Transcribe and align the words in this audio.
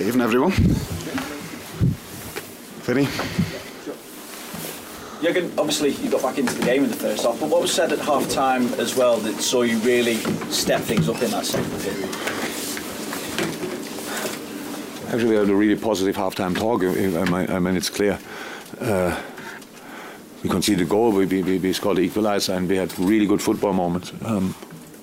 Evening, 0.00 0.22
everyone. 0.22 0.52
Vinny? 2.84 3.06
Jürgen, 5.20 5.50
obviously 5.58 5.90
you 5.90 6.10
got 6.10 6.22
back 6.22 6.38
into 6.38 6.54
the 6.54 6.64
game 6.64 6.84
in 6.84 6.90
the 6.90 6.96
first 6.96 7.24
half, 7.24 7.38
but 7.40 7.48
what 7.48 7.60
was 7.60 7.72
said 7.72 7.92
at 7.92 7.98
half 7.98 8.28
time 8.30 8.72
as 8.74 8.94
well 8.96 9.16
that 9.18 9.34
saw 9.40 9.62
you 9.62 9.78
really 9.78 10.16
step 10.50 10.80
things 10.80 11.08
up 11.08 11.20
in 11.22 11.30
that 11.32 11.44
second 11.44 11.70
period? 11.82 12.08
Actually, 15.08 15.30
we 15.30 15.36
had 15.36 15.48
a 15.48 15.54
really 15.54 15.80
positive 15.80 16.14
half-time 16.16 16.54
talk. 16.54 16.82
I 16.82 17.58
mean, 17.58 17.76
it's 17.76 17.88
clear. 17.88 18.18
Uh, 18.78 19.18
we 20.42 20.50
conceded 20.50 20.86
a 20.86 20.88
goal, 20.88 21.12
we, 21.12 21.24
we, 21.24 21.58
we 21.58 21.72
scored 21.72 21.96
the 21.96 22.02
equalizer, 22.02 22.52
and 22.52 22.68
we 22.68 22.76
had 22.76 22.96
really 22.98 23.26
good 23.26 23.40
football 23.40 23.72
moments. 23.72 24.12
Um, 24.22 24.54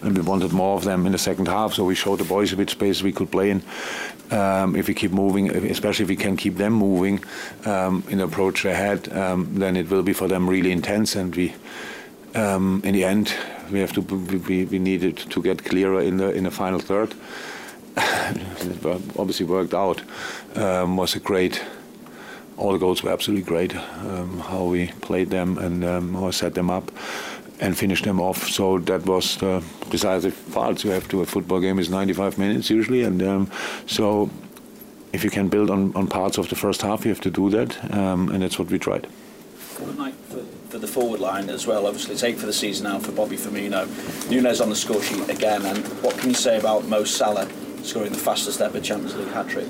and 0.06 0.16
we 0.16 0.23
wanted 0.23 0.53
more 0.53 0.78
of 0.78 0.84
them 0.84 1.06
in 1.08 1.11
the 1.11 1.17
second 1.17 1.48
half, 1.48 1.73
so 1.73 1.84
we 1.84 1.95
showed 1.95 2.20
the 2.20 2.23
boys 2.23 2.53
a 2.53 2.56
bit 2.56 2.70
space 2.70 3.02
we 3.02 3.11
could 3.11 3.31
play 3.31 3.50
in. 3.50 3.64
Um, 4.30 4.75
if 4.75 4.88
we 4.88 4.94
keep 4.94 5.12
moving, 5.12 5.50
especially 5.50 6.03
if 6.03 6.09
we 6.09 6.16
can 6.16 6.38
keep 6.38 6.58
them 6.58 6.73
moving 6.73 7.23
um, 7.66 8.03
in 8.09 8.20
the 8.20 8.25
approach 8.25 8.64
they 8.64 8.73
had, 8.73 9.12
um, 9.12 9.56
then 9.56 9.75
it 9.75 9.89
will 9.89 10.03
be 10.03 10.14
for 10.14 10.28
them 10.28 10.47
really 10.47 10.72
intense. 10.72 11.16
And 11.16 11.36
we, 11.36 11.56
um, 12.36 12.81
in 12.84 12.94
the 12.94 13.03
end, 13.03 13.34
we 13.72 13.80
have 13.80 13.94
to 13.94 14.02
we, 14.02 14.66
we 14.66 14.80
needed 14.80 15.17
to 15.17 15.42
get 15.42 15.66
clearer 15.66 16.02
in 16.02 16.17
the 16.17 16.31
in 16.31 16.44
the 16.44 16.52
final 16.52 16.80
third. 16.80 17.14
it 17.97 18.86
obviously 19.17 19.45
worked 19.45 19.73
out. 19.73 20.02
Um, 20.56 20.97
was 20.97 21.16
a 21.16 21.19
great. 21.19 21.64
All 22.58 22.72
the 22.72 22.80
goals 22.80 23.03
were 23.03 23.12
absolutely 23.12 23.44
great. 23.44 23.75
Um, 23.75 24.40
how 24.40 24.66
we 24.66 24.88
played 25.02 25.30
them 25.30 25.58
and 25.58 25.84
how 25.84 26.28
I 26.28 26.31
set 26.31 26.53
them 26.53 26.69
up 26.69 26.92
and 27.59 27.78
finish 27.78 28.02
them 28.02 28.20
off. 28.20 28.48
So 28.50 28.80
that 28.80 29.06
was 29.06 29.38
the 29.38 29.64
decisive 29.89 30.36
part. 30.53 30.84
You 30.84 30.92
have 30.92 31.08
to 31.09 31.22
a 31.22 31.25
football 31.25 31.59
game 31.59 31.80
is 31.80 31.89
95 31.89 32.38
minutes 32.38 32.70
usually, 32.70 33.03
and 33.03 33.22
um, 33.23 33.52
so 33.86 34.30
if 35.14 35.23
you 35.23 35.30
can 35.30 35.47
build 35.47 35.70
on, 35.70 35.95
on 35.95 36.08
parts 36.08 36.38
of 36.38 36.50
the 36.50 36.56
first 36.56 36.81
half, 36.81 37.06
you 37.06 37.09
have 37.09 37.22
to 37.22 37.31
do 37.31 37.50
that, 37.50 37.94
um, 37.94 38.30
and 38.30 38.44
that's 38.44 38.59
what 38.59 38.70
we 38.70 38.78
tried. 38.78 39.08
Good 39.78 39.97
night 39.97 40.16
for, 40.30 40.44
for, 40.70 40.78
the 40.78 40.88
forward 40.88 41.20
line 41.20 41.50
as 41.50 41.67
well. 41.67 41.86
Obviously, 41.88 42.14
it's 42.14 42.23
eight 42.23 42.38
for 42.38 42.45
the 42.45 42.53
season 42.53 42.86
now 42.86 43.00
for 43.00 43.12
Bobby 43.12 43.36
Firmino. 43.36 43.88
Nunez 44.30 44.62
on 44.62 44.69
the 44.69 44.75
score 44.75 45.02
sheet 45.02 45.29
again, 45.29 45.66
and 45.66 45.85
what 46.02 46.18
can 46.18 46.29
you 46.29 46.35
say 46.35 46.58
about 46.58 46.85
Mo 46.85 47.03
Salah 47.03 47.47
scoring 47.84 48.12
the 48.12 48.18
fastest 48.18 48.62
ever 48.62 48.79
Champions 48.79 49.16
League 49.16 49.29
hat 49.29 49.47
trick? 49.47 49.68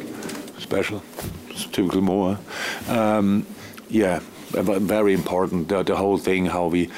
Special, 0.60 1.04
it's 1.50 1.66
typical 1.66 2.02
Mo. 2.02 2.38
Um, 2.88 3.46
yeah, 3.90 4.20
very 4.52 5.14
important. 5.14 5.68
The, 5.68 5.84
the 5.84 5.96
whole 5.96 6.18
thing, 6.18 6.46
how 6.46 6.68
we 6.68 6.90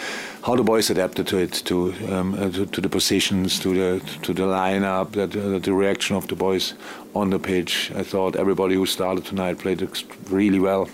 how 0.48 0.56
the 0.56 0.64
boys 0.64 0.90
adapted 0.90 1.28
to 1.28 1.38
it, 1.38 1.52
to 1.66 1.94
um, 2.10 2.34
uh, 2.34 2.50
to, 2.50 2.66
to, 2.66 2.80
the 2.80 2.88
positions, 2.88 3.60
to 3.60 3.74
the 3.74 4.00
to 4.22 4.34
the 4.34 4.44
lineup, 4.44 5.12
the, 5.12 5.28
the, 5.28 5.60
the, 5.60 5.74
reaction 5.74 6.16
of 6.16 6.26
the 6.30 6.36
boys 6.36 6.74
on 7.14 7.30
the 7.30 7.38
pitch. 7.38 7.92
I 7.94 8.04
thought 8.04 8.38
everybody 8.38 8.76
who 8.76 8.86
started 8.86 9.26
tonight 9.26 9.60
played 9.60 9.86
really 10.30 10.60
well. 10.60 10.88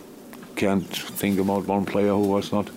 Can't 0.55 0.87
think 1.19 1.39
about 1.39 1.67
one 1.67 1.85
player 1.85 2.13
who 2.13 2.27
was 2.29 2.51
not, 2.51 2.67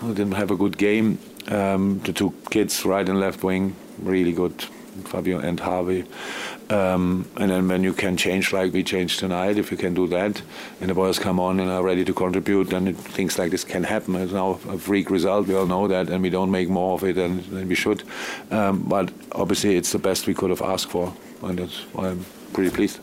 who 0.00 0.12
didn't 0.12 0.34
have 0.34 0.50
a 0.50 0.56
good 0.56 0.76
game. 0.76 1.18
Um, 1.48 1.98
the 2.00 2.12
two 2.12 2.34
kids, 2.50 2.84
right 2.84 3.08
and 3.08 3.18
left 3.18 3.42
wing, 3.42 3.74
really 4.02 4.32
good. 4.32 4.66
Fabio 5.04 5.38
and 5.38 5.58
Harvey. 5.58 6.04
Um, 6.70 7.28
and 7.36 7.50
then 7.50 7.68
when 7.68 7.82
you 7.82 7.92
can 7.92 8.16
change 8.16 8.52
like 8.52 8.72
we 8.72 8.82
changed 8.82 9.18
tonight, 9.18 9.58
if 9.58 9.70
you 9.70 9.76
can 9.76 9.94
do 9.94 10.06
that, 10.08 10.40
and 10.80 10.90
the 10.90 10.94
boys 10.94 11.18
come 11.18 11.40
on 11.40 11.60
and 11.60 11.70
are 11.70 11.82
ready 11.82 12.04
to 12.04 12.14
contribute, 12.14 12.70
then 12.70 12.88
it, 12.88 12.96
things 12.96 13.38
like 13.38 13.50
this 13.50 13.64
can 13.64 13.84
happen. 13.84 14.14
It's 14.16 14.32
now 14.32 14.60
a 14.68 14.78
freak 14.78 15.10
result, 15.10 15.48
we 15.48 15.54
all 15.54 15.66
know 15.66 15.88
that, 15.88 16.08
and 16.08 16.22
we 16.22 16.30
don't 16.30 16.50
make 16.50 16.68
more 16.68 16.94
of 16.94 17.04
it 17.04 17.16
than, 17.16 17.42
than 17.50 17.68
we 17.68 17.74
should. 17.74 18.02
Um, 18.50 18.82
but 18.82 19.10
obviously, 19.32 19.76
it's 19.76 19.92
the 19.92 19.98
best 19.98 20.26
we 20.26 20.34
could 20.34 20.50
have 20.50 20.62
asked 20.62 20.90
for, 20.90 21.12
and 21.42 21.58
that's 21.58 21.80
why 21.92 22.08
I'm 22.08 22.24
pretty 22.52 22.70
pleased. 22.70 23.00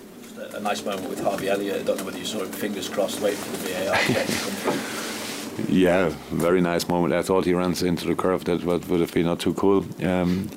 A 0.53 0.59
nice 0.61 0.83
moment 0.83 1.09
with 1.09 1.23
Harvey 1.23 1.47
Elliott. 1.47 1.81
I 1.81 1.83
don't 1.83 1.97
know 1.99 2.05
whether 2.05 2.17
you 2.17 2.25
saw 2.25 2.39
him, 2.39 2.51
fingers 2.51 2.89
crossed, 2.89 3.21
waiting 3.21 3.39
for 3.39 3.51
the 3.57 3.73
VAR 3.73 3.95
to 3.95 4.13
come 4.13 4.25
through. 4.25 4.98
Yeah, 5.69 6.09
very 6.31 6.61
nice 6.61 6.87
moment. 6.87 7.13
I 7.13 7.21
thought 7.21 7.45
he 7.45 7.53
runs 7.53 7.83
into 7.83 8.07
the 8.07 8.15
curve. 8.15 8.43
That 8.45 8.63
would, 8.63 8.87
would 8.89 9.01
have 9.01 9.13
been 9.13 9.25
not 9.25 9.39
too 9.39 9.53
cool. 9.53 9.85
Um, 10.03 10.49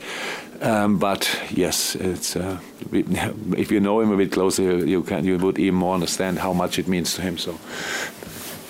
um, 0.63 0.99
but 0.99 1.29
yes, 1.51 1.95
it's 1.97 2.37
uh, 2.37 2.59
if 2.93 3.71
you 3.71 3.81
know 3.81 4.01
him 4.01 4.11
a 4.13 4.17
bit 4.17 4.33
closer, 4.33 4.87
you 4.87 5.03
can 5.03 5.25
you 5.25 5.37
would 5.39 5.59
even 5.59 5.75
more 5.75 5.95
understand 5.95 6.39
how 6.39 6.53
much 6.53 6.79
it 6.79 6.89
means 6.89 7.15
to 7.15 7.23
him. 7.23 7.37
So, 7.37 7.59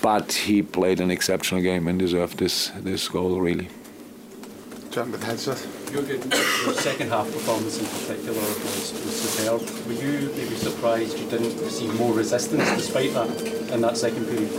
but 0.00 0.32
he 0.32 0.62
played 0.62 1.00
an 1.00 1.10
exceptional 1.10 1.62
game 1.62 1.86
and 1.86 1.98
deserved 1.98 2.38
this 2.38 2.72
this 2.80 3.08
goal 3.08 3.40
really. 3.40 3.68
John 4.90 5.10
with 5.12 5.22
headset. 5.22 5.66
Your, 5.92 6.02
your 6.02 6.74
second 6.74 7.08
half 7.08 7.26
performance 7.32 7.78
in 7.78 7.86
particular 7.86 8.38
was, 8.38 8.92
was 8.92 9.20
superb. 9.20 9.62
Were 9.86 9.92
you 9.92 10.28
maybe 10.36 10.54
surprised 10.56 11.18
you 11.18 11.30
didn't 11.30 11.58
receive 11.62 11.94
more 11.98 12.12
resistance 12.12 12.68
despite 12.76 13.14
that 13.14 13.30
in 13.72 13.80
that 13.80 13.96
second 13.96 14.26
period? 14.26 14.50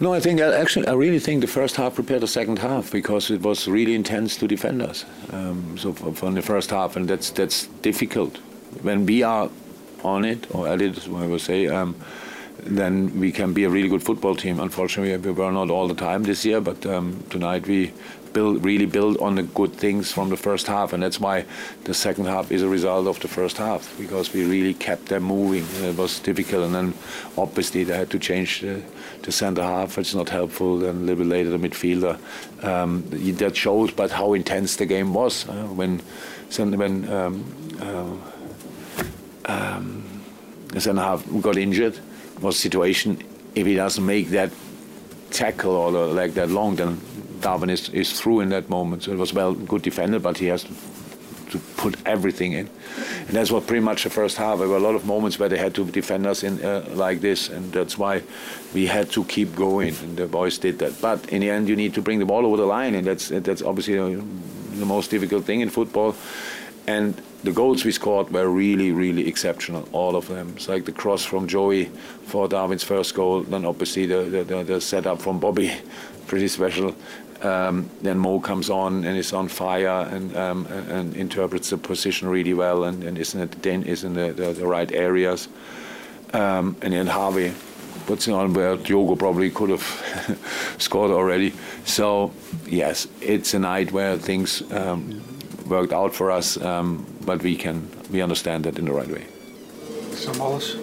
No, 0.00 0.12
I 0.12 0.20
think 0.20 0.40
actually 0.40 0.88
I 0.88 0.92
really 0.94 1.20
think 1.20 1.40
the 1.40 1.46
first 1.46 1.76
half 1.76 1.94
prepared 1.94 2.22
the 2.22 2.26
second 2.26 2.58
half 2.58 2.90
because 2.90 3.30
it 3.30 3.42
was 3.42 3.68
really 3.68 3.94
intense 3.94 4.36
to 4.38 4.48
defend 4.48 4.82
us. 4.82 5.04
Um, 5.32 5.78
so 5.78 5.92
from 5.92 6.34
the 6.34 6.42
first 6.42 6.70
half, 6.70 6.96
and 6.96 7.08
that's 7.08 7.30
that's 7.30 7.68
difficult 7.82 8.38
when 8.82 9.06
we 9.06 9.22
are 9.22 9.50
on 10.02 10.24
it 10.24 10.46
or 10.54 10.68
at 10.68 10.82
it, 10.82 11.08
I 11.08 11.26
would 11.26 11.40
say. 11.40 11.68
Um, 11.68 11.94
then 12.64 13.20
we 13.20 13.30
can 13.30 13.52
be 13.52 13.64
a 13.64 13.70
really 13.70 13.88
good 13.88 14.02
football 14.02 14.34
team. 14.34 14.58
Unfortunately, 14.58 15.16
we 15.16 15.30
were 15.32 15.52
not 15.52 15.70
all 15.70 15.86
the 15.86 15.94
time 15.94 16.22
this 16.22 16.44
year, 16.44 16.60
but 16.60 16.84
um, 16.86 17.22
tonight 17.30 17.66
we 17.66 17.92
build 18.32 18.64
really 18.64 18.86
build 18.86 19.16
on 19.18 19.36
the 19.36 19.42
good 19.42 19.72
things 19.72 20.10
from 20.10 20.28
the 20.28 20.36
first 20.36 20.66
half, 20.66 20.92
and 20.92 21.02
that's 21.02 21.20
why 21.20 21.44
the 21.84 21.94
second 21.94 22.24
half 22.24 22.50
is 22.50 22.62
a 22.62 22.68
result 22.68 23.06
of 23.06 23.20
the 23.20 23.28
first 23.28 23.58
half 23.58 23.96
because 23.98 24.32
we 24.32 24.44
really 24.44 24.74
kept 24.74 25.06
them 25.06 25.24
moving. 25.24 25.64
It 25.86 25.96
was 25.96 26.18
difficult, 26.20 26.64
and 26.64 26.74
then 26.74 26.94
obviously 27.36 27.84
they 27.84 27.96
had 27.96 28.10
to 28.10 28.18
change 28.18 28.60
the, 28.60 28.82
the 29.22 29.32
centre 29.32 29.62
half. 29.62 29.98
It's 29.98 30.14
not 30.14 30.30
helpful. 30.30 30.78
Then 30.78 30.96
a 30.96 30.98
little 31.00 31.24
bit 31.24 31.26
later 31.26 31.50
the 31.50 31.58
midfielder. 31.58 32.18
Um, 32.64 33.04
that 33.10 33.56
shows, 33.56 33.92
but 33.92 34.10
how 34.10 34.32
intense 34.32 34.76
the 34.76 34.86
game 34.86 35.12
was 35.12 35.48
uh, 35.48 35.66
when 35.66 36.00
when 36.56 37.08
um, 37.10 37.44
uh, 37.80 38.16
um, 39.46 40.04
half 40.74 41.24
got 41.42 41.56
injured 41.56 41.98
was 42.40 42.58
situation 42.58 43.22
if 43.54 43.66
he 43.66 43.74
doesn't 43.74 44.04
make 44.04 44.30
that 44.30 44.50
tackle 45.30 45.72
or 45.72 45.90
like 45.90 46.34
that 46.34 46.50
long, 46.50 46.76
then 46.76 47.00
Darwin 47.40 47.70
is, 47.70 47.88
is 47.90 48.18
through 48.20 48.40
in 48.40 48.48
that 48.50 48.68
moment. 48.68 49.04
So 49.04 49.12
it 49.12 49.18
was 49.18 49.32
well 49.32 49.54
good 49.54 49.82
defended, 49.82 50.22
but 50.22 50.38
he 50.38 50.46
has 50.46 50.64
to, 50.64 50.72
to 51.50 51.58
put 51.76 51.96
everything 52.06 52.52
in. 52.52 52.68
And 53.26 53.36
that's 53.36 53.50
what 53.50 53.66
pretty 53.66 53.84
much 53.84 54.04
the 54.04 54.10
first 54.10 54.36
half. 54.36 54.58
There 54.58 54.68
were 54.68 54.76
a 54.76 54.80
lot 54.80 54.94
of 54.94 55.04
moments 55.04 55.38
where 55.38 55.48
they 55.48 55.58
had 55.58 55.74
to 55.74 55.84
defend 55.84 56.26
us 56.26 56.42
in 56.42 56.64
uh, 56.64 56.88
like 56.90 57.20
this, 57.20 57.48
and 57.48 57.72
that's 57.72 57.98
why 57.98 58.22
we 58.72 58.86
had 58.86 59.10
to 59.12 59.24
keep 59.24 59.54
going. 59.54 59.94
And 60.02 60.16
the 60.16 60.26
boys 60.26 60.58
did 60.58 60.78
that. 60.78 61.00
But 61.00 61.28
in 61.28 61.40
the 61.40 61.50
end, 61.50 61.68
you 61.68 61.76
need 61.76 61.94
to 61.94 62.02
bring 62.02 62.18
the 62.18 62.26
ball 62.26 62.46
over 62.46 62.56
the 62.56 62.66
line, 62.66 62.94
and 62.94 63.06
that's 63.06 63.28
that's 63.28 63.62
obviously 63.62 63.96
the 64.74 64.86
most 64.86 65.10
difficult 65.10 65.44
thing 65.44 65.60
in 65.60 65.70
football. 65.70 66.14
And 66.86 67.20
the 67.44 67.52
goals 67.52 67.84
we 67.84 67.92
scored 67.92 68.30
were 68.30 68.48
really, 68.48 68.92
really 68.92 69.26
exceptional, 69.26 69.88
all 69.92 70.16
of 70.16 70.28
them. 70.28 70.52
It's 70.56 70.68
like 70.68 70.84
the 70.84 70.92
cross 70.92 71.24
from 71.24 71.46
Joey 71.46 71.86
for 72.24 72.48
Darwin's 72.48 72.84
first 72.84 73.14
goal, 73.14 73.42
then 73.42 73.64
obviously 73.64 74.06
the, 74.06 74.22
the, 74.24 74.44
the, 74.44 74.64
the 74.64 74.80
setup 74.80 75.20
from 75.20 75.40
Bobby, 75.40 75.72
pretty 76.26 76.48
special. 76.48 76.94
Um, 77.42 77.90
then 78.00 78.18
Mo 78.18 78.40
comes 78.40 78.70
on 78.70 79.04
and 79.04 79.18
is 79.18 79.32
on 79.32 79.48
fire 79.48 80.08
and, 80.10 80.34
um, 80.36 80.66
and 80.66 81.14
interprets 81.14 81.70
the 81.70 81.76
position 81.76 82.28
really 82.28 82.54
well 82.54 82.84
and, 82.84 83.04
and 83.04 83.18
is 83.18 83.34
in, 83.34 83.48
the, 83.48 83.68
in 83.68 84.14
the, 84.14 84.32
the, 84.32 84.52
the 84.52 84.66
right 84.66 84.90
areas. 84.92 85.48
Um, 86.32 86.76
and 86.80 86.94
then 86.94 87.06
Harvey 87.06 87.52
puts 88.06 88.28
it 88.28 88.32
on 88.32 88.54
where 88.54 88.76
Diogo 88.76 89.16
probably 89.16 89.50
could 89.50 89.70
have 89.70 90.76
scored 90.78 91.10
already. 91.10 91.52
So, 91.84 92.32
yes, 92.66 93.06
it's 93.20 93.54
a 93.54 93.58
night 93.58 93.92
where 93.92 94.16
things 94.18 94.62
um, 94.72 95.22
worked 95.66 95.92
out 95.92 96.14
for 96.14 96.30
us, 96.30 96.60
um, 96.60 97.06
but 97.24 97.42
we 97.42 97.56
can 97.56 97.88
we 98.10 98.22
understand 98.22 98.64
that 98.64 98.78
in 98.78 98.84
the 98.84 98.92
right 98.92 99.08
way. 99.08 99.26
Sam 100.12 100.38
Wallace. 100.38 100.76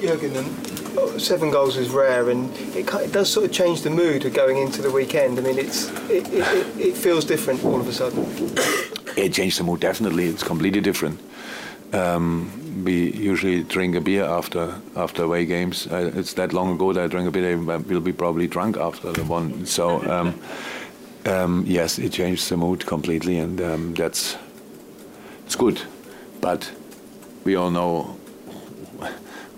Jurgen, 0.00 0.36
um, 0.36 1.18
seven 1.18 1.50
goals 1.50 1.76
is 1.76 1.88
rare, 1.88 2.30
and 2.30 2.54
it, 2.76 2.92
it 2.94 3.12
does 3.12 3.32
sort 3.32 3.46
of 3.46 3.52
change 3.52 3.82
the 3.82 3.90
mood 3.90 4.24
of 4.24 4.34
going 4.34 4.58
into 4.58 4.82
the 4.82 4.90
weekend. 4.90 5.38
I 5.38 5.42
mean, 5.42 5.58
it's 5.58 5.90
it, 6.08 6.28
it, 6.32 6.78
it 6.78 6.96
feels 6.96 7.24
different 7.24 7.64
all 7.64 7.80
of 7.80 7.88
a 7.88 7.92
sudden. 7.92 8.24
It 9.16 9.32
changed 9.32 9.58
the 9.58 9.64
mood 9.64 9.80
definitely. 9.80 10.26
It's 10.26 10.42
completely 10.42 10.80
different. 10.80 11.20
Um, 11.92 12.50
we 12.84 13.12
usually 13.12 13.62
drink 13.62 13.94
a 13.96 14.00
beer 14.00 14.24
after 14.24 14.74
after 14.96 15.22
away 15.22 15.46
games. 15.46 15.86
Uh, 15.86 16.10
it's 16.14 16.34
that 16.34 16.52
long 16.52 16.74
ago 16.74 16.92
that 16.92 17.04
I 17.04 17.06
drank 17.06 17.28
a 17.28 17.30
beer. 17.30 17.56
I 17.56 17.76
will 17.76 18.00
be 18.00 18.12
probably 18.12 18.46
drunk 18.46 18.76
after 18.76 19.12
the 19.12 19.24
one. 19.24 19.66
So 19.66 20.02
um, 20.10 20.34
um, 21.26 21.64
yes, 21.66 21.98
it 21.98 22.12
changed 22.12 22.48
the 22.50 22.56
mood 22.56 22.86
completely, 22.86 23.38
and 23.38 23.60
um, 23.60 23.94
that's 23.94 24.36
it's 25.44 25.56
good. 25.56 25.80
But 26.40 26.70
we 27.44 27.56
all 27.56 27.70
know 27.70 28.16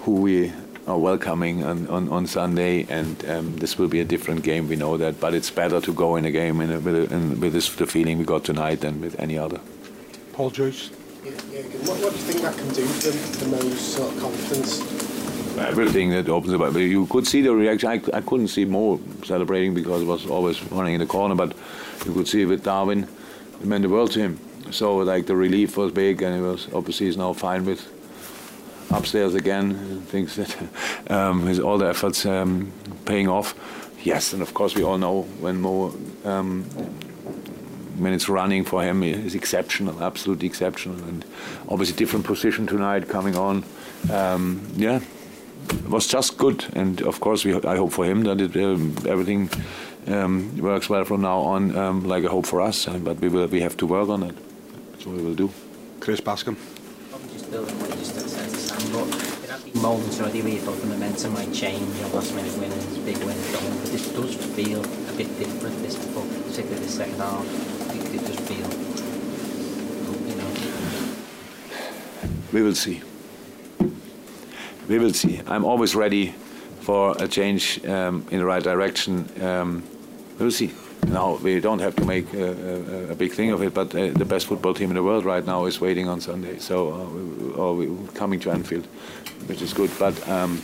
who 0.00 0.12
we 0.12 0.52
are 0.86 0.98
welcoming 0.98 1.64
on, 1.64 1.86
on, 1.88 2.08
on 2.10 2.26
Sunday, 2.26 2.86
and 2.88 3.28
um, 3.28 3.56
this 3.56 3.76
will 3.76 3.88
be 3.88 4.00
a 4.00 4.04
different 4.04 4.44
game. 4.44 4.68
We 4.68 4.76
know 4.76 4.96
that, 4.96 5.18
but 5.18 5.34
it's 5.34 5.50
better 5.50 5.80
to 5.80 5.92
go 5.92 6.16
in 6.16 6.24
a 6.24 6.30
game 6.30 6.60
in 6.60 6.70
a, 6.70 6.78
with, 6.78 6.94
a, 6.94 7.14
in, 7.14 7.40
with 7.40 7.52
this, 7.52 7.74
the 7.74 7.86
feeling 7.86 8.18
we 8.18 8.24
got 8.24 8.44
tonight 8.44 8.80
than 8.80 9.00
with 9.00 9.18
any 9.18 9.36
other. 9.36 9.60
Paul 10.32 10.50
Joyce. 10.50 10.90
Yeah, 11.24 11.32
yeah, 11.50 11.62
what, 11.62 11.98
what, 12.02 12.12
do 12.12 12.18
you 12.18 12.24
think 12.24 12.42
that 12.42 12.56
can 12.56 12.68
do 12.68 12.84
for, 12.86 13.10
for 13.10 13.48
Mo's 13.48 13.80
sort 13.80 14.14
of 14.14 14.20
confidence? 14.20 15.15
Everything 15.58 16.10
that 16.10 16.28
opens 16.28 16.52
up. 16.52 16.74
You 16.74 17.06
could 17.06 17.26
see 17.26 17.40
the 17.40 17.54
reaction. 17.54 17.88
I, 17.88 17.94
I 18.12 18.20
couldn't 18.20 18.48
see 18.48 18.64
Mo 18.64 19.00
celebrating 19.24 19.74
because 19.74 20.02
it 20.02 20.06
was 20.06 20.26
always 20.26 20.62
running 20.70 20.94
in 20.94 21.00
the 21.00 21.06
corner, 21.06 21.34
but 21.34 21.54
you 22.04 22.12
could 22.12 22.28
see 22.28 22.44
with 22.44 22.62
Darwin, 22.62 23.08
it 23.60 23.66
meant 23.66 23.82
the 23.82 23.88
world 23.88 24.10
to 24.12 24.20
him. 24.20 24.38
So 24.70 24.98
like 24.98 25.26
the 25.26 25.36
relief 25.36 25.76
was 25.76 25.92
big, 25.92 26.22
and 26.22 26.34
he 26.34 26.40
was 26.40 26.68
obviously 26.72 27.06
he's 27.06 27.16
now 27.16 27.32
fine 27.32 27.64
with 27.64 27.92
upstairs 28.90 29.34
again. 29.34 30.02
Thinks 30.02 30.36
that 30.36 30.56
um, 31.10 31.46
his 31.46 31.58
all 31.58 31.78
the 31.78 31.88
efforts 31.88 32.26
um, 32.26 32.72
paying 33.04 33.28
off. 33.28 33.54
Yes, 34.02 34.32
and 34.32 34.42
of 34.42 34.54
course 34.54 34.74
we 34.74 34.82
all 34.84 34.98
know 34.98 35.22
when 35.40 35.60
Mo 35.60 35.94
um, 36.24 36.64
when 37.98 38.12
it's 38.12 38.28
running 38.28 38.64
for 38.64 38.82
him 38.82 39.02
is 39.02 39.34
exceptional, 39.34 40.02
absolutely 40.02 40.46
exceptional, 40.46 40.96
and 41.08 41.24
obviously 41.68 41.96
different 41.96 42.26
position 42.26 42.66
tonight 42.66 43.08
coming 43.08 43.36
on. 43.36 43.64
Um, 44.12 44.60
yeah, 44.76 45.00
it 45.72 45.88
was 45.88 46.06
just 46.06 46.36
good, 46.36 46.64
and 46.74 47.02
of 47.02 47.20
course 47.20 47.44
we 47.44 47.54
I 47.54 47.76
hope 47.76 47.92
for 47.92 48.04
him 48.04 48.24
that 48.24 48.40
it, 48.40 48.56
um, 48.56 48.94
everything 49.06 49.50
um, 50.06 50.56
works 50.58 50.88
well 50.88 51.04
from 51.04 51.22
now 51.22 51.40
on, 51.40 51.76
um, 51.76 52.04
like 52.04 52.24
I 52.24 52.28
hope 52.28 52.46
for 52.46 52.60
us. 52.60 52.86
but 52.86 53.20
we 53.20 53.28
will 53.28 53.46
we 53.46 53.60
have 53.60 53.76
to 53.78 53.86
work 53.86 54.08
on 54.08 54.22
it. 54.22 54.34
That's 54.92 55.06
what 55.06 55.16
we 55.16 55.22
will 55.22 55.34
do. 55.34 55.50
Chris 56.00 56.20
Bascombe. 56.20 56.56
Just 57.32 57.50
building 57.50 57.78
what 57.80 57.90
you 57.90 57.96
just 57.96 58.14
said 58.14 58.48
to 58.50 58.56
Sam, 58.56 58.92
but 58.92 59.10
there 59.42 59.50
have 59.52 59.64
been 59.64 59.82
moments 59.82 60.20
already 60.20 60.42
where 60.42 60.52
you 60.52 60.60
thought 60.60 60.80
the 60.80 60.86
momentum 60.86 61.32
might 61.34 61.52
change, 61.52 61.82
and 62.00 62.12
last 62.12 62.34
minute 62.34 62.56
winners, 62.58 62.98
big 62.98 63.18
wins, 63.24 63.52
but 63.52 63.90
this 63.90 64.12
does 64.12 64.34
feel 64.54 64.80
a 64.80 65.12
bit 65.16 65.38
different. 65.38 65.82
This 65.82 65.96
football, 65.96 66.26
particularly 66.46 66.84
the 66.84 66.92
second 66.92 67.18
half, 67.18 67.44
it, 67.94 68.14
it 68.14 68.20
does 68.26 68.40
feel, 68.46 68.68
you 70.28 70.36
know. 70.36 70.50
We 72.52 72.62
will 72.62 72.74
see. 72.74 73.02
We 74.88 74.98
will 75.00 75.12
see. 75.12 75.40
I'm 75.48 75.64
always 75.64 75.96
ready 75.96 76.32
for 76.80 77.16
a 77.18 77.26
change 77.26 77.84
um, 77.84 78.24
in 78.30 78.38
the 78.38 78.44
right 78.44 78.62
direction. 78.62 79.28
Um, 79.42 79.82
we'll 80.38 80.52
see. 80.52 80.72
Now 81.08 81.36
we 81.42 81.60
don't 81.60 81.80
have 81.80 81.96
to 81.96 82.04
make 82.04 82.32
a, 82.32 83.08
a, 83.08 83.12
a 83.12 83.14
big 83.14 83.32
thing 83.32 83.50
of 83.50 83.62
it, 83.62 83.74
but 83.74 83.94
uh, 83.94 84.12
the 84.12 84.24
best 84.24 84.46
football 84.46 84.74
team 84.74 84.90
in 84.90 84.96
the 84.96 85.02
world 85.02 85.24
right 85.24 85.44
now 85.44 85.66
is 85.66 85.80
waiting 85.80 86.08
on 86.08 86.20
Sunday, 86.20 86.58
so 86.58 86.92
uh, 86.92 87.58
or 87.58 87.74
we, 87.74 87.88
coming 88.14 88.40
to 88.40 88.50
Anfield, 88.50 88.86
which 89.46 89.60
is 89.60 89.72
good. 89.72 89.90
But 89.98 90.28
um, 90.28 90.62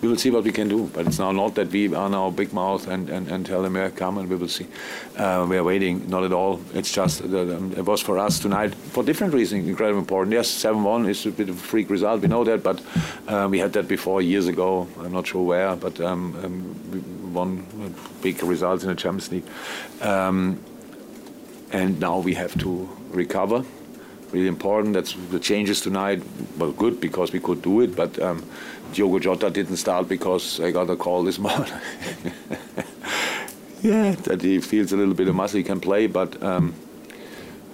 we 0.00 0.08
will 0.08 0.16
see 0.16 0.30
what 0.30 0.44
we 0.44 0.52
can 0.52 0.68
do. 0.68 0.90
But 0.92 1.06
it's 1.06 1.18
now 1.18 1.32
not 1.32 1.54
that 1.56 1.68
we 1.70 1.94
are 1.94 2.08
now 2.08 2.30
big 2.30 2.52
mouth 2.52 2.88
and, 2.88 3.08
and, 3.08 3.28
and 3.28 3.44
tell 3.44 3.62
them, 3.62 3.76
yeah, 3.76 3.90
come 3.90 4.18
and 4.18 4.28
we 4.28 4.36
will 4.36 4.48
see. 4.48 4.66
Uh, 5.16 5.46
we 5.48 5.56
are 5.56 5.64
waiting, 5.64 6.08
not 6.08 6.24
at 6.24 6.32
all. 6.32 6.60
It's 6.74 6.92
just 6.92 7.30
that 7.30 7.56
um, 7.56 7.72
it 7.76 7.84
was 7.84 8.00
for 8.00 8.18
us 8.18 8.38
tonight, 8.38 8.74
for 8.74 9.02
different 9.02 9.34
reasons, 9.34 9.68
incredibly 9.68 10.00
important. 10.00 10.32
Yes, 10.32 10.48
7 10.48 10.82
1 10.82 11.06
is 11.06 11.26
a 11.26 11.30
bit 11.30 11.48
of 11.48 11.56
a 11.56 11.58
freak 11.58 11.90
result, 11.90 12.22
we 12.22 12.28
know 12.28 12.44
that, 12.44 12.62
but 12.62 12.80
uh, 13.28 13.48
we 13.50 13.58
had 13.58 13.72
that 13.74 13.88
before 13.88 14.22
years 14.22 14.46
ago. 14.46 14.88
I'm 14.98 15.12
not 15.12 15.26
sure 15.26 15.44
where, 15.44 15.76
but 15.76 16.00
um, 16.00 16.36
um, 16.44 16.90
we 16.90 17.00
won 17.30 17.94
big 18.22 18.42
results 18.42 18.82
in 18.82 18.88
the 18.88 18.96
Champions 18.96 19.30
League. 19.30 19.44
Um, 20.00 20.62
and 21.72 22.00
now 22.00 22.18
we 22.18 22.34
have 22.34 22.58
to 22.60 22.88
recover 23.10 23.64
really 24.32 24.48
important. 24.48 24.94
That's 24.94 25.14
the 25.30 25.40
changes 25.40 25.80
tonight 25.80 26.22
were 26.58 26.72
good 26.72 27.00
because 27.00 27.32
we 27.32 27.40
could 27.40 27.62
do 27.62 27.80
it, 27.80 27.96
but 27.96 28.18
um, 28.20 28.44
Diogo 28.92 29.18
Jota 29.18 29.50
didn't 29.50 29.76
start 29.76 30.08
because 30.08 30.60
I 30.60 30.70
got 30.70 30.90
a 30.90 30.96
call 30.96 31.22
this 31.24 31.38
morning. 31.46 31.72
yeah, 33.82 34.12
that 34.12 34.42
he 34.42 34.60
feels 34.60 34.92
a 34.92 34.96
little 34.96 35.14
bit 35.14 35.28
of 35.28 35.34
muscle, 35.34 35.58
he 35.58 35.64
can 35.64 35.80
play, 35.80 36.06
but 36.06 36.42
um, 36.42 36.74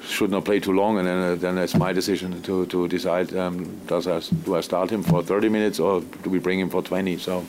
should 0.02 0.30
not 0.30 0.44
play 0.44 0.60
too 0.60 0.72
long. 0.72 0.98
And 0.98 1.06
then, 1.06 1.18
uh, 1.18 1.34
then 1.36 1.58
it's 1.58 1.74
my 1.74 1.92
decision 1.92 2.42
to, 2.42 2.66
to 2.66 2.88
decide: 2.88 3.34
um, 3.36 3.78
does 3.86 4.06
I, 4.06 4.20
do 4.44 4.56
I 4.56 4.60
start 4.60 4.90
him 4.90 5.02
for 5.02 5.22
30 5.22 5.48
minutes 5.48 5.80
or 5.80 6.00
do 6.00 6.30
we 6.30 6.38
bring 6.38 6.60
him 6.60 6.70
for 6.70 6.82
20? 6.82 7.18
So, 7.18 7.44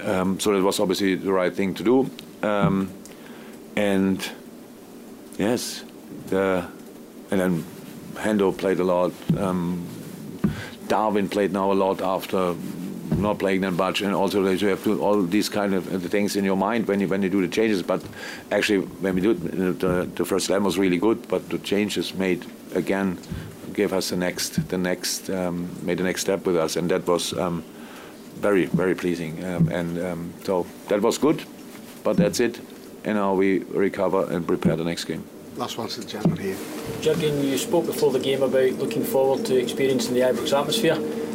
um, 0.00 0.40
so 0.40 0.52
that 0.52 0.62
was 0.62 0.80
obviously 0.80 1.14
the 1.14 1.32
right 1.32 1.54
thing 1.54 1.74
to 1.74 1.82
do. 1.82 2.10
Um, 2.46 2.90
and 3.76 4.26
yes, 5.38 5.84
the, 6.28 6.68
and 7.30 7.40
then 7.40 7.64
Hendo 8.14 8.56
played 8.56 8.80
a 8.80 8.84
lot. 8.84 9.12
Um, 9.38 9.86
Darwin 10.88 11.28
played 11.28 11.52
now 11.52 11.72
a 11.72 11.74
lot 11.74 12.00
after 12.02 12.54
not 13.16 13.38
playing 13.38 13.60
that 13.62 13.72
much, 13.72 14.00
and 14.02 14.14
also 14.14 14.46
you 14.46 14.68
have 14.68 14.82
to 14.84 15.02
all 15.02 15.22
these 15.22 15.48
kind 15.48 15.74
of 15.74 15.86
things 16.10 16.36
in 16.36 16.44
your 16.44 16.56
mind 16.56 16.86
when 16.88 17.00
you 17.00 17.08
when 17.08 17.22
you 17.22 17.30
do 17.30 17.40
the 17.40 17.48
changes. 17.48 17.82
But 17.82 18.02
actually, 18.50 18.86
when 19.00 19.14
we 19.14 19.20
do 19.20 19.30
it, 19.32 19.78
the, 19.78 20.08
the 20.14 20.24
first 20.24 20.46
slam 20.46 20.64
was 20.64 20.78
really 20.78 20.98
good, 20.98 21.26
but 21.28 21.48
the 21.48 21.58
changes 21.58 22.14
made 22.14 22.44
again 22.74 23.18
gave 23.72 23.92
us 23.92 24.10
the 24.10 24.16
next 24.16 24.68
the 24.68 24.78
next 24.78 25.30
um, 25.30 25.68
made 25.82 25.98
the 25.98 26.04
next 26.04 26.20
step 26.22 26.46
with 26.46 26.56
us, 26.56 26.76
and 26.76 26.90
that 26.90 27.06
was 27.06 27.32
um, 27.38 27.64
very 28.36 28.66
very 28.66 28.94
pleasing. 28.94 29.44
Um, 29.44 29.68
and 29.68 30.04
um, 30.04 30.34
so 30.44 30.66
that 30.88 31.00
was 31.00 31.18
good, 31.18 31.44
but 32.02 32.16
that's 32.16 32.40
it. 32.40 32.60
And 33.04 33.16
now 33.16 33.34
we 33.34 33.58
recover 33.64 34.30
and 34.30 34.46
prepare 34.46 34.76
the 34.76 34.84
next 34.84 35.04
game. 35.04 35.24
Last 35.56 35.78
one 35.78 35.86
to 35.86 36.00
the 36.00 36.06
gentleman 36.06 36.38
here. 36.40 36.56
Jurgen, 37.00 37.44
you 37.44 37.56
spoke 37.58 37.86
before 37.86 38.10
the 38.10 38.18
game 38.18 38.42
about 38.42 38.72
looking 38.72 39.04
forward 39.04 39.46
to 39.46 39.56
experiencing 39.56 40.14
the 40.14 40.20
Ibrox 40.20 40.52
atmosphere. 40.52 40.94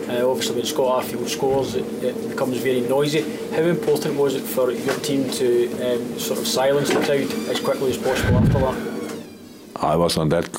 Uh, 0.10 0.30
obviously, 0.30 0.58
when 0.58 0.66
Scott 0.66 1.06
Arfield 1.06 1.30
scores, 1.30 1.76
it, 1.76 1.86
it, 2.04 2.30
becomes 2.30 2.58
very 2.58 2.82
noisy. 2.82 3.22
How 3.52 3.62
important 3.62 4.18
was 4.18 4.36
it 4.36 4.42
for 4.42 4.72
your 4.72 4.96
team 4.96 5.30
to 5.32 5.72
um, 5.72 6.20
sort 6.20 6.40
of 6.40 6.48
silence 6.48 6.90
the 6.90 6.96
crowd 6.96 7.32
as 7.50 7.62
quickly 7.62 7.92
as 7.92 7.98
possible 7.98 8.40
after 8.40 8.60
that? 8.60 9.00
I 9.78 9.96
was 9.96 10.18
on 10.18 10.28
that 10.30 10.52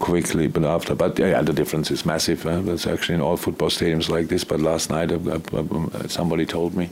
quickly, 0.00 0.48
but 0.48 0.64
after, 0.64 0.96
but 0.96 1.16
yeah, 1.16 1.40
the 1.42 1.52
difference 1.52 1.92
is 1.92 2.04
massive. 2.04 2.44
Uh, 2.44 2.62
it's 2.72 2.88
actually 2.88 3.14
in 3.14 3.20
all 3.20 3.36
football 3.36 3.68
stadiums 3.68 4.08
like 4.08 4.26
this. 4.26 4.42
But 4.42 4.58
last 4.58 4.90
night, 4.90 5.12
uh, 5.12 5.18
uh, 5.52 6.08
somebody 6.08 6.46
told 6.46 6.74
me 6.74 6.90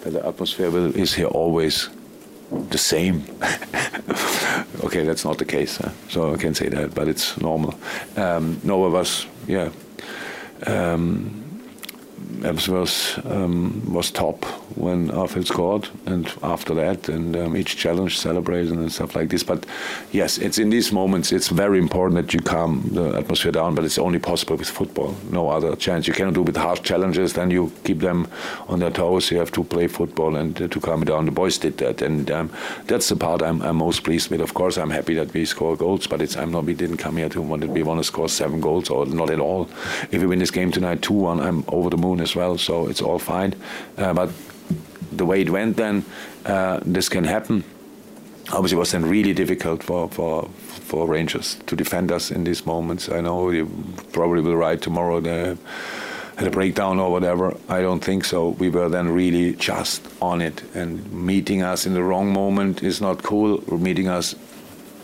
that 0.00 0.12
the 0.12 0.26
atmosphere 0.26 0.74
is 0.96 1.12
here 1.12 1.26
always 1.26 1.90
the 2.70 2.78
same. 2.78 3.24
okay, 4.84 5.04
that's 5.04 5.24
not 5.24 5.38
the 5.38 5.44
case, 5.44 5.76
huh? 5.76 5.90
so 6.08 6.34
I 6.34 6.36
can 6.36 6.54
say 6.54 6.68
that, 6.68 6.94
but 6.94 7.08
it's 7.08 7.40
normal. 7.40 7.74
Um, 8.16 8.60
no, 8.64 8.86
it 8.86 8.90
was, 8.90 9.26
yeah. 9.46 9.70
Um, 10.66 11.41
was 12.68 13.18
um, 13.24 13.82
was 13.92 14.10
top 14.10 14.44
when 14.76 15.08
Arfield 15.08 15.46
scored, 15.46 15.88
and 16.06 16.32
after 16.42 16.74
that, 16.74 17.08
and 17.08 17.36
um, 17.36 17.56
each 17.56 17.76
challenge 17.76 18.18
celebration 18.18 18.78
and 18.78 18.92
stuff 18.92 19.14
like 19.14 19.28
this. 19.28 19.42
But 19.42 19.66
yes, 20.12 20.38
it's 20.38 20.58
in 20.58 20.70
these 20.70 20.92
moments 20.92 21.32
it's 21.32 21.48
very 21.48 21.78
important 21.78 22.20
that 22.20 22.34
you 22.34 22.40
calm 22.40 22.88
the 22.92 23.16
atmosphere 23.16 23.52
down. 23.52 23.74
But 23.74 23.84
it's 23.84 23.98
only 23.98 24.18
possible 24.18 24.56
with 24.56 24.70
football. 24.70 25.14
No 25.30 25.48
other 25.50 25.76
chance. 25.76 26.06
You 26.06 26.14
cannot 26.14 26.34
do 26.34 26.42
with 26.42 26.56
hard 26.56 26.82
challenges. 26.82 27.32
Then 27.34 27.50
you 27.50 27.72
keep 27.84 28.00
them 28.00 28.28
on 28.68 28.78
their 28.80 28.90
toes. 28.90 29.30
You 29.30 29.38
have 29.38 29.52
to 29.52 29.64
play 29.64 29.88
football 29.88 30.36
and 30.36 30.60
uh, 30.60 30.68
to 30.68 30.80
calm 30.80 31.02
it 31.02 31.06
down. 31.06 31.26
The 31.26 31.30
boys 31.32 31.58
did 31.58 31.78
that, 31.78 32.02
and 32.02 32.30
um, 32.30 32.50
that's 32.86 33.08
the 33.08 33.16
part 33.16 33.42
I'm, 33.42 33.62
I'm, 33.62 33.76
most 33.76 34.04
pleased 34.04 34.30
with. 34.30 34.40
Of 34.40 34.54
course, 34.54 34.78
I'm 34.78 34.90
happy 34.90 35.14
that 35.14 35.32
we 35.34 35.44
score 35.44 35.76
goals, 35.76 36.06
but 36.06 36.22
it's 36.22 36.36
I'm 36.36 36.50
not. 36.50 36.64
We 36.64 36.74
didn't 36.74 36.98
come 36.98 37.16
here 37.16 37.28
to 37.30 37.42
want 37.42 37.66
we 37.68 37.82
want 37.82 38.00
to 38.00 38.04
score 38.04 38.28
seven 38.28 38.60
goals 38.60 38.90
or 38.90 39.06
not 39.06 39.30
at 39.30 39.40
all. 39.40 39.68
If 40.10 40.20
we 40.20 40.26
win 40.26 40.38
this 40.38 40.50
game 40.50 40.70
tonight 40.70 41.02
two 41.02 41.14
one, 41.14 41.40
I'm 41.40 41.64
over 41.68 41.90
the 41.90 41.96
moon 41.96 42.20
as 42.22 42.36
well. 42.36 42.58
So 42.58 42.86
it's 42.88 43.02
all 43.02 43.18
fine. 43.18 43.54
Uh, 43.98 44.14
but 44.14 44.30
the 45.12 45.26
way 45.26 45.42
it 45.42 45.50
went, 45.50 45.76
then 45.76 46.04
uh, 46.46 46.80
this 46.84 47.08
can 47.08 47.24
happen. 47.24 47.64
Obviously, 48.52 48.76
it 48.76 48.80
was 48.80 48.92
then 48.92 49.08
really 49.08 49.34
difficult 49.34 49.82
for, 49.82 50.08
for 50.08 50.48
for 50.92 51.06
Rangers 51.06 51.56
to 51.66 51.74
defend 51.74 52.12
us 52.12 52.30
in 52.30 52.44
these 52.44 52.66
moments. 52.66 53.08
I 53.08 53.22
know 53.22 53.50
you 53.50 53.66
probably 54.12 54.42
will 54.42 54.56
write 54.56 54.82
tomorrow 54.82 55.20
the 55.20 55.56
had 56.36 56.46
a 56.46 56.50
breakdown 56.50 56.98
or 56.98 57.10
whatever. 57.10 57.56
I 57.68 57.80
don't 57.80 58.04
think 58.04 58.24
so. 58.24 58.48
We 58.48 58.68
were 58.68 58.88
then 58.88 59.08
really 59.08 59.54
just 59.54 60.06
on 60.20 60.42
it, 60.42 60.62
and 60.74 61.10
meeting 61.12 61.62
us 61.62 61.86
in 61.86 61.94
the 61.94 62.02
wrong 62.02 62.32
moment 62.32 62.82
is 62.82 63.00
not 63.00 63.22
cool. 63.22 63.62
Meeting 63.78 64.08
us 64.08 64.34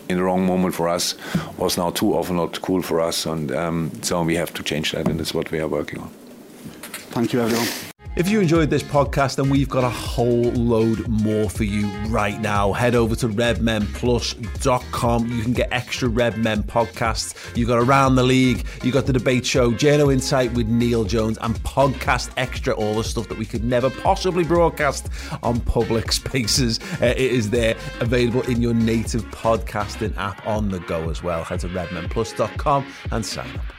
in 0.09 0.17
the 0.17 0.23
wrong 0.23 0.45
moment 0.45 0.75
for 0.75 0.89
us 0.89 1.15
was 1.57 1.77
now 1.77 1.91
too 1.91 2.13
often 2.13 2.35
not 2.35 2.61
cool 2.61 2.81
for 2.81 2.99
us, 2.99 3.25
and 3.25 3.51
um, 3.51 3.91
so 4.01 4.21
we 4.23 4.35
have 4.35 4.53
to 4.53 4.63
change 4.63 4.91
that, 4.91 5.07
and 5.07 5.19
that's 5.19 5.33
what 5.33 5.49
we 5.51 5.59
are 5.59 5.67
working 5.67 5.99
on. 5.99 6.11
Thank 7.11 7.33
you, 7.33 7.41
everyone. 7.41 7.67
If 8.15 8.27
you 8.27 8.41
enjoyed 8.41 8.69
this 8.69 8.83
podcast, 8.83 9.37
then 9.37 9.49
we've 9.49 9.69
got 9.69 9.85
a 9.85 9.89
whole 9.89 10.51
load 10.51 11.07
more 11.07 11.49
for 11.49 11.63
you 11.63 11.87
right 12.07 12.37
now. 12.41 12.73
Head 12.73 12.93
over 12.93 13.15
to 13.15 13.29
redmenplus.com. 13.29 15.31
You 15.31 15.41
can 15.41 15.53
get 15.53 15.71
extra 15.71 16.09
Redmen 16.09 16.63
podcasts. 16.63 17.55
You've 17.55 17.69
got 17.69 17.77
Around 17.77 18.15
the 18.15 18.23
League, 18.23 18.65
you've 18.83 18.93
got 18.93 19.05
the 19.05 19.13
debate 19.13 19.45
show, 19.45 19.71
Journo 19.71 20.11
Insight 20.11 20.51
with 20.53 20.67
Neil 20.67 21.05
Jones, 21.05 21.37
and 21.39 21.55
podcast 21.63 22.31
extra, 22.35 22.73
all 22.73 22.95
the 22.95 23.05
stuff 23.05 23.29
that 23.29 23.37
we 23.37 23.45
could 23.45 23.63
never 23.63 23.89
possibly 23.89 24.43
broadcast 24.43 25.07
on 25.41 25.61
public 25.61 26.11
spaces. 26.21 26.81
Uh, 27.01 27.05
it 27.05 27.19
is 27.19 27.49
there, 27.51 27.77
available 28.01 28.41
in 28.49 28.61
your 28.61 28.73
native 28.73 29.23
podcasting 29.27 30.13
app 30.17 30.45
on 30.45 30.67
the 30.67 30.79
go 30.81 31.09
as 31.09 31.23
well. 31.23 31.45
Head 31.45 31.61
to 31.61 31.69
redmenplus.com 31.69 32.85
and 33.11 33.25
sign 33.25 33.55
up. 33.55 33.78